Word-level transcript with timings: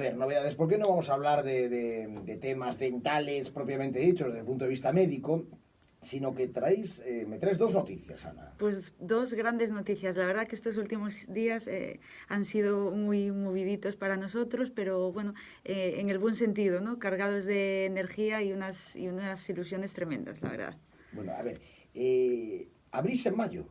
ver, 0.00 0.16
novedades, 0.16 0.54
¿por 0.56 0.68
qué 0.68 0.78
no 0.78 0.88
vamos 0.88 1.08
a 1.08 1.14
hablar 1.14 1.44
de, 1.44 1.68
de, 1.68 2.08
de 2.24 2.36
temas 2.36 2.78
dentales 2.78 3.50
propiamente 3.50 4.00
dichos 4.00 4.28
desde 4.28 4.40
el 4.40 4.46
punto 4.46 4.64
de 4.64 4.70
vista 4.70 4.92
médico? 4.92 5.46
sino 6.02 6.34
que 6.34 6.48
traéis, 6.48 7.02
eh, 7.04 7.26
me 7.28 7.38
traes 7.38 7.58
dos 7.58 7.74
noticias, 7.74 8.24
Ana. 8.24 8.54
Pues 8.58 8.94
dos 8.98 9.34
grandes 9.34 9.70
noticias. 9.70 10.16
La 10.16 10.26
verdad 10.26 10.46
que 10.46 10.54
estos 10.54 10.78
últimos 10.78 11.30
días 11.32 11.68
eh, 11.68 12.00
han 12.28 12.44
sido 12.44 12.90
muy 12.92 13.30
moviditos 13.30 13.96
para 13.96 14.16
nosotros, 14.16 14.70
pero 14.70 15.12
bueno, 15.12 15.34
eh, 15.64 15.96
en 15.98 16.08
el 16.08 16.18
buen 16.18 16.34
sentido, 16.34 16.80
¿no? 16.80 16.98
Cargados 16.98 17.44
de 17.44 17.84
energía 17.84 18.42
y 18.42 18.52
unas, 18.52 18.96
y 18.96 19.08
unas 19.08 19.48
ilusiones 19.50 19.92
tremendas, 19.92 20.40
la 20.40 20.50
verdad. 20.50 20.76
Bueno, 21.12 21.32
a 21.32 21.42
ver, 21.42 21.60
eh, 21.94 22.68
abrís 22.92 23.26
en 23.26 23.36
mayo. 23.36 23.66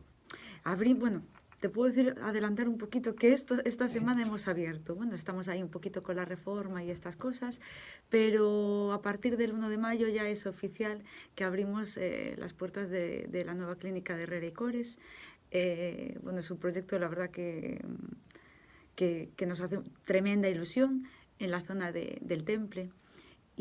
Abrí, 0.62 0.94
bueno, 0.94 1.22
te 1.60 1.68
puedo 1.68 1.92
decir, 1.92 2.14
adelantar 2.22 2.68
un 2.68 2.78
poquito 2.78 3.14
que 3.14 3.32
esto, 3.32 3.56
esta 3.64 3.86
semana 3.86 4.22
hemos 4.22 4.48
abierto. 4.48 4.94
Bueno, 4.94 5.14
estamos 5.14 5.46
ahí 5.48 5.62
un 5.62 5.68
poquito 5.68 6.02
con 6.02 6.16
la 6.16 6.24
reforma 6.24 6.82
y 6.82 6.90
estas 6.90 7.16
cosas, 7.16 7.60
pero 8.08 8.92
a 8.92 9.02
partir 9.02 9.36
del 9.36 9.52
1 9.52 9.68
de 9.68 9.76
mayo 9.76 10.08
ya 10.08 10.26
es 10.26 10.46
oficial 10.46 11.04
que 11.34 11.44
abrimos 11.44 11.98
eh, 11.98 12.34
las 12.38 12.54
puertas 12.54 12.88
de, 12.88 13.26
de, 13.28 13.44
la 13.44 13.54
nueva 13.54 13.76
clínica 13.76 14.16
de 14.16 14.22
Herrera 14.22 14.46
y 14.46 14.52
Cores. 14.52 14.98
Eh, 15.50 16.18
bueno, 16.22 16.40
es 16.40 16.50
un 16.50 16.58
proyecto, 16.58 16.98
la 16.98 17.08
verdad, 17.08 17.30
que, 17.30 17.84
que, 18.94 19.30
que, 19.36 19.46
nos 19.46 19.60
hace 19.60 19.80
tremenda 20.06 20.48
ilusión 20.48 21.04
en 21.38 21.50
la 21.50 21.60
zona 21.60 21.92
de, 21.92 22.18
del 22.22 22.44
Temple 22.44 22.90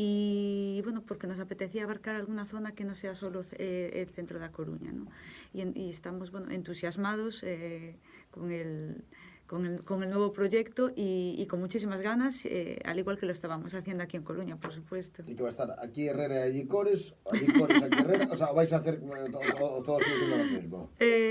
y 0.02 0.80
bueno, 0.84 1.04
porque 1.06 1.28
nos 1.28 1.42
apetecía 1.42 1.84
abarcar 1.84 2.16
alguna 2.16 2.46
zona 2.46 2.74
que 2.74 2.86
no 2.86 2.96
sea 2.96 3.16
solo 3.16 3.42
eh, 3.58 3.92
el 3.96 4.08
centro 4.08 4.40
de 4.40 4.46
A 4.46 4.52
Coruña, 4.54 4.94
¿no? 4.94 5.08
Y, 5.54 5.60
en, 5.60 5.76
y 5.76 5.90
estamos 5.90 6.32
bueno, 6.32 6.52
entusiasmados 6.52 7.44
eh, 7.44 7.98
con 8.32 8.50
el 8.50 9.04
con 9.46 9.66
el, 9.66 9.84
con 9.84 10.04
el 10.04 10.12
nuevo 10.12 10.32
proyecto 10.32 10.92
y, 10.96 11.34
y, 11.38 11.48
con 11.48 11.60
muchísimas 11.60 12.02
ganas, 12.02 12.46
eh, 12.46 12.80
al 12.86 13.00
igual 13.00 13.18
que 13.18 13.26
lo 13.26 13.32
estábamos 13.32 13.74
haciendo 13.74 14.04
aquí 14.04 14.16
en 14.16 14.24
Coruña, 14.24 14.58
por 14.58 14.72
supuesto. 14.72 15.24
¿Y 15.26 15.34
que 15.34 15.42
va 15.42 15.50
a 15.50 15.52
estar 15.52 15.76
aquí 15.82 16.08
Herrera 16.08 16.46
y 16.46 16.52
allí 16.52 16.66
Cores? 16.66 17.16
¿Allí 17.32 17.48
Cores, 17.48 17.82
aquí 17.82 17.98
Herrera? 18.00 18.30
O 18.32 18.38
sea, 18.38 18.52
¿vais 18.52 18.72
a 18.72 18.78
hacer 18.78 19.02
todo, 19.02 19.82
todo 19.82 20.00
siendo 20.02 20.38
lo 20.38 20.44
mismo? 20.46 20.92
Eh, 21.00 21.29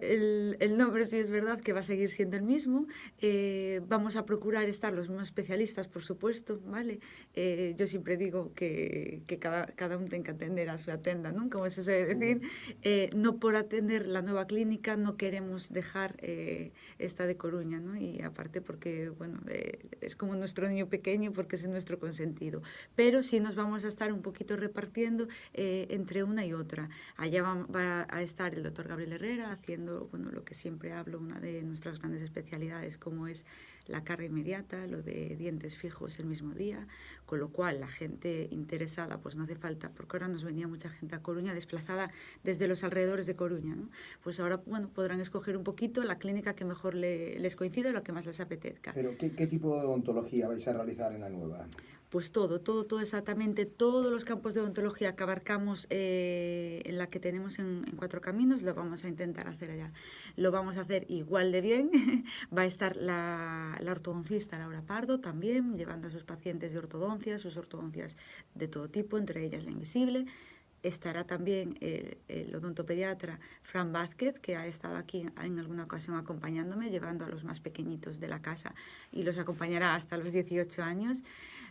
el, 0.00 0.56
el, 0.60 0.78
nombre 0.78 1.04
sí 1.04 1.18
es 1.18 1.28
verdad 1.28 1.60
que 1.60 1.72
va 1.72 1.80
a 1.80 1.82
seguir 1.82 2.10
siendo 2.10 2.36
el 2.36 2.42
mismo. 2.42 2.86
Eh, 3.20 3.80
vamos 3.88 4.16
a 4.16 4.24
procurar 4.24 4.68
estar 4.68 4.92
los 4.92 5.08
mismos 5.08 5.28
especialistas, 5.28 5.88
por 5.88 6.02
supuesto, 6.02 6.60
¿vale? 6.66 7.00
Eh, 7.34 7.74
yo 7.76 7.86
siempre 7.86 8.16
digo 8.16 8.52
que, 8.54 9.22
que 9.26 9.38
cada, 9.38 9.66
cada 9.66 9.96
uno 9.96 10.06
tiene 10.08 10.24
que 10.24 10.30
atender 10.30 10.70
a 10.70 10.78
su 10.78 10.90
atenda, 10.90 11.32
¿no? 11.32 11.50
Como 11.50 11.68
se 11.70 11.82
suele 11.82 12.14
decir. 12.14 12.40
Eh, 12.82 13.10
no 13.14 13.38
por 13.38 13.56
atender 13.56 14.06
la 14.06 14.22
nueva 14.22 14.46
clínica 14.46 14.96
no 14.96 15.16
queremos 15.16 15.72
dejar 15.72 16.16
esta 16.98 17.26
de 17.26 17.36
Coruña, 17.36 17.80
¿no? 17.80 17.96
Y 17.96 18.22
aparte 18.22 18.60
porque, 18.60 19.10
bueno, 19.10 19.40
eh, 19.48 19.78
es 20.00 20.16
como 20.16 20.34
nuestro 20.36 20.68
niño 20.68 20.88
pequeño 20.88 21.32
porque 21.32 21.56
es 21.56 21.66
nuestro 21.66 21.98
consentido. 21.98 22.62
Pero 22.94 23.22
sí 23.22 23.40
nos 23.40 23.54
vamos 23.54 23.84
a 23.84 23.88
estar 23.88 24.12
un 24.12 24.22
poquito 24.22 24.56
repartiendo 24.56 25.28
eh, 25.54 25.86
entre 25.90 26.22
una 26.22 26.44
y 26.46 26.52
otra. 26.52 26.88
Allá 27.16 27.42
va, 27.42 27.66
va, 27.66 28.06
a 28.10 28.22
estar 28.22 28.54
el 28.54 28.62
doctor 28.62 28.88
Gabriel 28.88 29.12
Herrera 29.12 29.58
haciendo, 29.66 30.06
bueno, 30.12 30.30
lo 30.30 30.44
que 30.44 30.54
siempre 30.54 30.92
hablo, 30.92 31.18
una 31.18 31.40
de 31.40 31.60
nuestras 31.62 31.98
grandes 31.98 32.22
especialidades, 32.22 32.98
como 32.98 33.26
es 33.26 33.44
la 33.88 34.04
carga 34.04 34.26
inmediata, 34.26 34.86
lo 34.86 35.02
de 35.02 35.36
dientes 35.36 35.76
fijos 35.78 36.18
el 36.18 36.26
mismo 36.26 36.54
día, 36.54 36.86
con 37.24 37.38
lo 37.40 37.48
cual 37.48 37.80
la 37.80 37.88
gente 37.88 38.48
interesada, 38.50 39.18
pues 39.18 39.36
no 39.36 39.44
hace 39.44 39.56
falta, 39.56 39.90
porque 39.90 40.16
ahora 40.16 40.28
nos 40.28 40.44
venía 40.44 40.68
mucha 40.68 40.88
gente 40.88 41.14
a 41.14 41.22
Coruña 41.22 41.54
desplazada 41.54 42.10
desde 42.44 42.68
los 42.68 42.84
alrededores 42.84 43.26
de 43.26 43.34
Coruña, 43.34 43.74
¿no? 43.74 43.88
Pues 44.22 44.40
ahora, 44.40 44.60
bueno, 44.66 44.88
podrán 44.88 45.20
escoger 45.20 45.56
un 45.56 45.64
poquito 45.64 46.02
la 46.04 46.18
clínica 46.18 46.54
que 46.54 46.64
mejor 46.64 46.94
le, 46.94 47.38
les 47.38 47.56
coincide 47.56 47.90
o 47.90 47.92
lo 47.92 48.02
que 48.02 48.12
más 48.12 48.26
les 48.26 48.40
apetezca. 48.40 48.92
¿Pero 48.94 49.16
qué, 49.16 49.34
qué 49.34 49.46
tipo 49.46 49.78
de 49.78 49.86
odontología 49.86 50.48
vais 50.48 50.66
a 50.66 50.72
realizar 50.72 51.12
en 51.12 51.20
la 51.20 51.28
nueva? 51.28 51.66
pues 52.10 52.30
todo, 52.30 52.60
todo, 52.60 52.84
todo 52.84 53.00
exactamente, 53.00 53.66
todos 53.66 54.12
los 54.12 54.24
campos 54.24 54.54
de 54.54 54.60
odontología 54.60 55.16
que 55.16 55.22
abarcamos 55.22 55.86
eh, 55.90 56.82
en 56.84 56.98
la 56.98 57.08
que 57.08 57.18
tenemos 57.18 57.58
en, 57.58 57.84
en, 57.86 57.96
Cuatro 57.96 58.20
Caminos, 58.20 58.62
lo 58.62 58.74
vamos 58.74 59.04
a 59.04 59.08
intentar 59.08 59.48
hacer 59.48 59.70
allá. 59.72 59.92
Lo 60.36 60.50
vamos 60.50 60.76
a 60.76 60.82
hacer 60.82 61.04
igual 61.08 61.50
de 61.50 61.60
bien. 61.60 61.90
Va 62.56 62.62
a 62.62 62.66
estar 62.66 62.96
la, 62.96 63.75
la 63.80 63.92
ortodoncista 63.92 64.58
Laura 64.58 64.82
Pardo 64.82 65.20
también, 65.20 65.76
llevando 65.76 66.08
a 66.08 66.10
sus 66.10 66.24
pacientes 66.24 66.72
de 66.72 66.78
ortodoncia, 66.78 67.38
sus 67.38 67.56
ortodoncias 67.56 68.16
de 68.54 68.68
todo 68.68 68.88
tipo, 68.88 69.18
entre 69.18 69.44
ellas 69.44 69.64
la 69.64 69.70
invisible. 69.70 70.26
Estará 70.86 71.24
también 71.24 71.76
el, 71.80 72.16
el, 72.28 72.54
odontopediatra 72.54 73.40
Fran 73.62 73.92
Vázquez, 73.92 74.38
que 74.38 74.54
ha 74.54 74.68
estado 74.68 74.96
aquí 74.96 75.26
en 75.42 75.58
alguna 75.58 75.82
ocasión 75.82 76.16
acompañándome, 76.16 76.90
llevando 76.90 77.24
a 77.24 77.28
los 77.28 77.42
más 77.42 77.58
pequeñitos 77.58 78.20
de 78.20 78.28
la 78.28 78.40
casa 78.40 78.72
y 79.10 79.24
los 79.24 79.36
acompañará 79.36 79.96
hasta 79.96 80.16
los 80.16 80.32
18 80.32 80.84
años. 80.84 81.24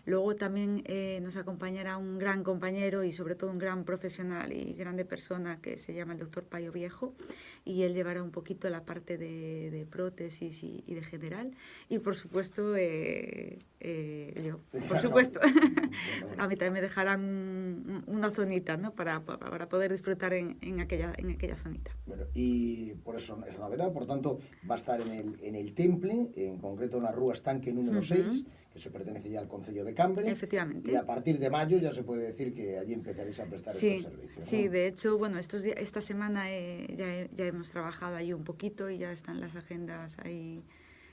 Luego 0.05 0.35
también 0.35 0.83
eh, 0.85 1.19
nos 1.23 1.37
acompañará 1.37 1.95
un 1.95 2.19
gran 2.19 2.43
compañero 2.43 3.05
y 3.05 3.13
sobre 3.13 3.35
todo 3.35 3.49
un 3.51 3.57
gran 3.57 3.85
profesional 3.85 4.51
y 4.51 4.73
grande 4.73 5.05
persona 5.05 5.59
que 5.61 5.77
se 5.77 5.93
llama 5.93 6.13
el 6.13 6.19
doctor 6.19 6.43
Payo 6.43 6.73
Viejo 6.73 7.15
y 7.63 7.83
él 7.83 7.93
llevará 7.93 8.21
un 8.21 8.31
poquito 8.31 8.69
la 8.69 8.83
parte 8.83 9.17
de, 9.17 9.71
de 9.71 9.85
prótesis 9.85 10.61
y, 10.63 10.83
y, 10.85 10.93
de 10.93 11.01
general 11.01 11.55
y 11.89 11.99
por 11.99 12.15
supuesto 12.15 12.75
eh, 12.75 13.57
eh, 13.87 14.33
yo, 14.43 14.59
por 14.87 14.99
supuesto, 14.99 15.39
a 16.39 16.47
mí 16.47 16.55
también 16.55 16.73
me 16.73 16.81
dejarán 16.81 17.64
una 18.07 18.31
zonita 18.31 18.77
¿no? 18.77 18.93
para, 18.93 19.21
para 19.21 19.69
poder 19.69 19.91
disfrutar 19.91 20.33
en, 20.33 20.57
en, 20.61 20.79
aquella, 20.79 21.13
en 21.17 21.31
aquella 21.31 21.55
zonita. 21.55 21.91
Bueno, 22.05 22.23
y 22.33 22.93
por 23.03 23.15
eso 23.17 23.43
es 23.49 23.57
novedad, 23.57 23.91
por 23.93 24.05
tanto 24.05 24.39
va 24.69 24.75
a 24.75 24.77
estar 24.77 24.99
en 25.01 25.11
el, 25.11 25.39
en 25.41 25.55
el 25.55 25.73
Temple, 25.73 26.31
en 26.35 26.57
concreto 26.59 26.97
en 26.97 27.03
la 27.03 27.11
Rúa 27.11 27.33
Estanque 27.33 27.71
número 27.71 27.99
uh 27.99 28.01
-huh. 28.01 28.31
6, 28.31 28.45
eso 28.75 28.91
pertenece 28.91 29.29
ya 29.29 29.39
al 29.39 29.47
Concello 29.47 29.85
de 29.85 29.93
Cambre. 29.93 30.29
Efectivamente. 30.29 30.91
Y 30.91 30.95
a 30.95 31.05
partir 31.05 31.39
de 31.39 31.49
mayo 31.49 31.77
ya 31.77 31.93
se 31.93 32.03
puede 32.03 32.23
decir 32.23 32.53
que 32.53 32.77
allí 32.77 32.93
empezaréis 32.93 33.39
a 33.39 33.45
prestar 33.45 33.73
sí, 33.73 33.87
estos 33.87 34.11
servicios. 34.11 34.45
Sí, 34.45 34.65
¿no? 34.65 34.71
de 34.71 34.87
hecho, 34.87 35.17
bueno, 35.17 35.39
estos 35.39 35.63
días, 35.63 35.77
esta 35.79 36.01
semana 36.01 36.51
eh, 36.51 36.93
ya, 36.97 37.27
ya 37.33 37.45
hemos 37.45 37.71
trabajado 37.71 38.17
allí 38.17 38.33
un 38.33 38.43
poquito 38.43 38.89
y 38.89 38.97
ya 38.97 39.11
están 39.13 39.39
las 39.39 39.55
agendas 39.55 40.17
ahí. 40.19 40.61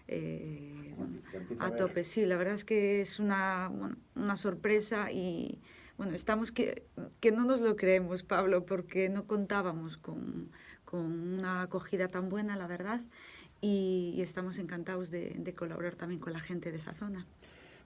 Eh, 0.08 0.94
bueno, 0.96 1.20
a, 1.60 1.66
a 1.66 1.76
tope, 1.76 2.02
sí, 2.02 2.26
la 2.26 2.36
verdad 2.36 2.54
es 2.54 2.64
que 2.64 3.00
es 3.00 3.20
una, 3.20 3.68
bueno, 3.72 3.96
una 4.16 4.36
sorpresa 4.36 5.12
y 5.12 5.60
bueno, 5.98 6.14
estamos 6.14 6.52
que, 6.52 6.84
que 7.20 7.32
no 7.32 7.44
nos 7.44 7.60
lo 7.60 7.76
creemos, 7.76 8.22
Pablo, 8.22 8.64
porque 8.66 9.08
no 9.08 9.26
contábamos 9.26 9.96
con, 9.96 10.50
con 10.84 11.00
una 11.34 11.62
acogida 11.62 12.08
tan 12.08 12.28
buena, 12.28 12.56
la 12.56 12.66
verdad, 12.66 13.00
y, 13.60 14.12
y 14.16 14.22
estamos 14.22 14.58
encantados 14.58 15.10
de, 15.10 15.30
de 15.38 15.54
colaborar 15.54 15.94
también 15.94 16.20
con 16.20 16.32
la 16.32 16.40
gente 16.40 16.70
de 16.70 16.78
esa 16.78 16.94
zona. 16.94 17.26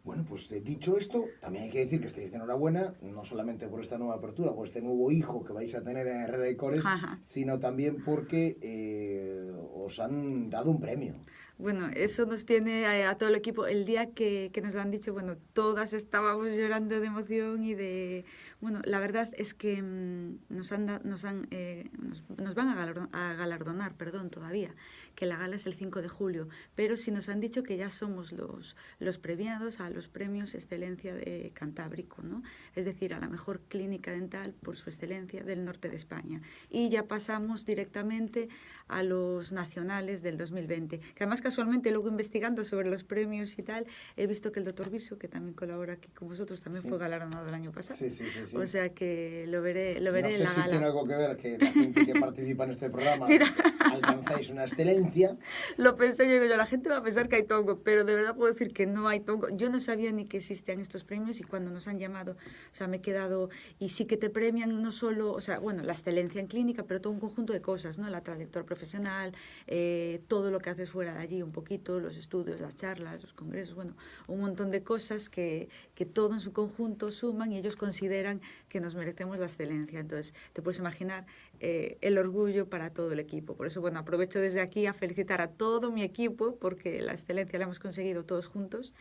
Bueno, 0.05 0.25
pues 0.29 0.53
eh, 0.53 0.61
dicho 0.61 0.97
esto, 0.99 1.25
también 1.41 1.65
hay 1.65 1.71
que 1.71 1.81
decir 1.81 2.01
que 2.01 2.07
estáis 2.07 2.31
de 2.31 2.37
enhorabuena, 2.37 2.95
no 3.03 3.25
solamente 3.25 3.67
por 3.67 3.81
esta 3.83 3.99
nueva 3.99 4.15
apertura, 4.15 4.55
por 4.55 4.69
este 4.69 4.81
nuevo 4.81 5.11
hijo 5.11 5.45
que 5.45 5.53
vais 5.53 5.75
a 5.75 5.83
tener 5.83 6.07
en 6.07 6.19
Herrera 6.19 6.49
y 6.49 6.55
Cores, 6.55 6.83
Ajá. 6.87 7.19
sino 7.25 7.59
también 7.59 8.05
porque 8.05 8.57
eh, 8.63 9.51
os 9.75 9.99
han 9.99 10.49
dado 10.49 10.71
un 10.71 10.79
premio. 10.81 11.15
Bueno, 11.59 11.89
eso 11.95 12.27
nos 12.27 12.45
tiene 12.45 12.85
a, 12.85 13.17
todo 13.17 13.31
el 13.31 13.35
equipo. 13.35 13.67
El 13.67 13.87
día 13.87 14.13
que, 14.13 14.51
que, 14.53 14.61
nos 14.61 14.75
han 14.75 14.91
dicho, 14.91 15.15
bueno, 15.15 15.39
todas 15.55 15.95
estábamos 15.95 16.51
llorando 16.51 17.01
de 17.01 17.07
emoción 17.07 17.65
y 17.65 17.75
de... 17.75 18.27
Bueno, 18.61 18.83
la 18.85 19.01
verdad 19.01 19.31
es 19.39 19.55
que 19.55 19.81
mmm, 19.81 20.39
nos, 20.51 20.71
han, 20.73 21.01
nos, 21.05 21.25
han, 21.25 21.49
eh, 21.51 21.89
nos, 22.37 22.55
van 22.55 22.69
a 22.69 22.75
galardonar, 22.75 23.09
a 23.13 23.35
galardonar, 23.35 23.95
perdón, 23.95 24.29
todavía, 24.29 24.75
que 25.15 25.25
la 25.25 25.39
gala 25.39 25.57
es 25.57 25.65
el 25.65 25.75
5 25.75 26.03
de 26.03 26.09
julio, 26.09 26.49
pero 26.75 26.99
sí 26.99 27.11
nos 27.11 27.31
han 27.31 27.41
dicho 27.41 27.63
que 27.63 27.79
ya 27.79 27.89
somos 27.89 28.33
los, 28.33 28.77
los 28.99 29.17
premiados 29.17 29.81
a 29.81 29.89
los 29.89 30.09
premios 30.09 30.55
Excelencia 30.55 31.15
de 31.15 31.53
Cantábrico, 31.55 32.23
¿no? 32.23 32.43
Es 32.75 32.85
decir, 32.85 33.15
a 33.15 33.19
la 33.19 33.29
mejor 33.29 33.61
clínica 33.61 34.11
dental 34.11 34.53
por 34.53 34.77
su 34.77 34.91
excelencia 34.91 35.43
del 35.43 35.65
norte 35.65 35.89
de 35.89 35.97
España. 35.97 36.43
Y 36.69 36.91
ya 36.91 37.05
pasamos 37.05 37.65
directamente 37.65 38.51
a 38.89 39.03
los 39.03 39.53
nacionales 39.53 40.21
del 40.23 40.37
2020, 40.37 40.99
que 40.99 41.25
además 41.25 41.41
casualmente 41.47 41.93
luego 41.93 42.09
investigando 42.09 42.65
sobre 42.65 42.91
los 42.91 43.05
premios 43.05 43.57
y 43.57 43.63
tal, 43.63 43.87
he 44.17 44.27
visto 44.27 44.51
que 44.51 44.59
el 44.59 44.65
doctor 44.67 44.91
Viso, 44.91 45.17
que 45.17 45.29
también 45.29 45.55
colabora 45.55 45.93
aquí 45.93 46.09
con 46.11 46.27
vosotros, 46.27 46.61
también 46.61 46.83
sí. 46.83 46.89
fue 46.89 46.99
galardonado 46.99 47.47
el 47.49 47.55
año 47.55 47.71
pasado. 47.71 47.97
Sí, 47.97 48.11
sí, 48.11 48.25
sí, 48.33 48.41
sí, 48.47 48.57
O 48.57 48.67
sea 48.67 48.89
que 48.89 49.45
lo 49.47 49.63
veré, 49.63 50.01
lo 50.01 50.11
veré 50.11 50.31
no 50.31 50.37
sé 50.37 50.43
en 50.43 50.45
la 50.45 50.51
si 50.51 50.57
gala. 50.61 50.71
tiene 50.73 50.87
algo 50.87 51.07
que 51.07 51.15
ver 51.15 51.37
que 51.37 51.57
la 51.59 51.71
gente 51.71 52.05
que 52.07 52.15
participa 52.21 52.65
en 52.65 52.71
este 52.73 52.91
programa 52.91 53.27
alcanzáis 53.93 54.46
una 54.57 54.65
excelencia. 54.65 55.37
Lo 55.77 55.97
pensé 55.97 56.29
yo, 56.29 56.45
yo, 56.45 56.57
la 56.57 56.67
gente 56.67 56.89
va 56.89 56.99
a 56.99 57.03
pensar 57.03 57.29
que 57.29 57.37
hay 57.37 57.43
tongo, 57.43 57.81
pero 57.81 58.05
de 58.05 58.15
verdad 58.15 58.35
puedo 58.35 58.53
decir 58.53 58.73
que 58.73 58.87
no 58.87 59.09
hay 59.09 59.21
tongo. 59.21 59.49
Yo 59.51 59.71
no 59.71 59.81
sabía 59.81 60.11
ni 60.13 60.25
que 60.25 60.39
existían 60.39 60.81
estos 60.81 61.05
premios 61.05 61.41
y 61.41 61.45
cuando 61.45 61.71
nos 61.71 61.87
han 61.89 61.99
llamado, 61.99 62.33
o 62.33 62.75
sea, 62.75 62.89
me 62.89 62.99
he 62.99 63.01
quedado, 63.01 63.51
y 63.79 63.91
sí 63.91 64.07
que 64.07 64.17
te 64.17 64.31
premian 64.31 64.83
no 64.83 64.91
solo, 64.91 65.33
o 65.33 65.41
sea, 65.41 65.59
bueno, 65.59 65.83
la 65.83 65.93
excelencia 65.93 66.41
en 66.41 66.47
clínica, 66.47 66.85
pero 66.85 67.01
todo 67.01 67.13
un 67.13 67.21
conjunto 67.21 67.53
de 67.53 67.61
cosas, 67.61 67.99
¿no? 67.99 68.09
La 68.09 68.23
trayectoria 68.23 68.67
profesional, 68.67 69.33
eh, 69.67 70.21
todo 70.29 70.51
lo 70.51 70.59
que 70.59 70.71
haces 70.71 70.91
fuera 70.91 71.15
de 71.15 71.21
allí, 71.21 71.43
un 71.43 71.53
poquito, 71.53 72.01
los 72.01 72.17
estudios, 72.17 72.61
las 72.61 72.77
charlas, 72.77 73.23
los 73.23 73.33
congresos, 73.33 73.75
bueno, 73.75 73.95
un 74.29 74.41
montón 74.41 74.71
de 74.71 74.83
cosas 74.83 75.29
que, 75.29 75.69
que 75.95 76.07
todo 76.07 76.33
en 76.33 76.41
su 76.41 76.53
conjunto 76.53 77.11
suman 77.11 77.53
y 77.53 77.59
ellos 77.59 77.77
consideran 77.77 78.41
que 78.69 78.81
nos 78.81 78.95
merecemos 78.95 79.39
la 79.39 79.47
excelencia. 79.47 80.01
Entonces, 80.01 80.35
te 80.53 80.63
puedes 80.63 80.79
imaginar 80.79 81.27
eh, 81.61 81.99
el 82.01 82.19
orgullo 82.19 82.69
para 82.69 82.91
todo 82.91 83.13
el 83.13 83.19
equipo. 83.19 83.55
Por 83.55 83.67
eso, 83.67 83.81
bueno, 83.81 83.99
aprovecho 83.99 84.39
desde 84.47 84.61
aquí 84.61 84.87
a 84.87 84.95
felicitar 84.95 85.41
a 85.41 85.49
todo 85.49 85.91
mi 85.91 86.03
equipo 86.03 86.57
porque 86.57 87.01
la 87.03 87.13
excelencia 87.13 87.59
la 87.59 87.65
hemos 87.65 87.81
conseguido 87.81 88.25
todos 88.25 88.47
juntos 88.47 88.95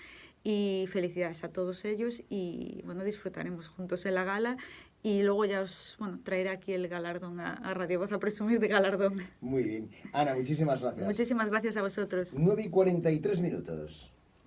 y 0.43 0.85
felicidades 0.89 1.43
a 1.43 1.49
todos 1.49 1.85
ellos 1.85 2.23
y 2.29 2.81
bueno, 2.83 3.03
disfrutaremos 3.03 3.67
juntos 3.67 4.05
en 4.07 4.15
la 4.15 4.23
gala 4.23 4.57
y 5.03 5.21
luego 5.21 5.45
ya 5.45 5.61
os 5.61 5.95
bueno, 5.99 6.19
traeré 6.23 6.49
aquí 6.49 6.73
el 6.73 6.87
galardón 6.87 7.39
a, 7.39 7.53
a 7.53 7.73
Radio 7.75 7.99
Voz 7.99 8.11
a 8.11 8.17
presumir 8.17 8.59
de 8.59 8.67
galardón. 8.67 9.21
Muy 9.39 9.63
bien. 9.63 9.91
Ana, 10.13 10.33
muchísimas 10.33 10.81
gracias. 10.81 11.05
Muchísimas 11.05 11.49
gracias 11.51 11.77
a 11.77 11.83
vosotros. 11.83 12.33
9 12.35 12.63
y 12.63 12.69
43 12.69 13.39
minutos. 13.39 14.11